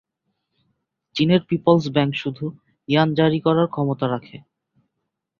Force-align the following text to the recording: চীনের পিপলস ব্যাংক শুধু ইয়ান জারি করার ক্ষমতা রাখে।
চীনের 1.15 1.41
পিপলস 1.49 1.85
ব্যাংক 1.87 2.11
শুধু 2.15 2.45
ইয়ান 2.87 3.09
জারি 3.13 3.39
করার 3.39 3.67
ক্ষমতা 3.67 4.05
রাখে। 4.07 4.37